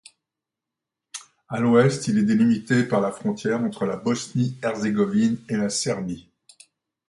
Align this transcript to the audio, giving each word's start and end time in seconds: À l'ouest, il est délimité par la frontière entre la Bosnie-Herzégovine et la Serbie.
À 1.47 1.59
l'ouest, 1.59 2.07
il 2.07 2.17
est 2.17 2.23
délimité 2.23 2.83
par 2.85 3.01
la 3.01 3.11
frontière 3.11 3.61
entre 3.63 3.85
la 3.85 3.97
Bosnie-Herzégovine 3.97 5.37
et 5.47 5.55
la 5.57 5.69
Serbie. 5.69 6.27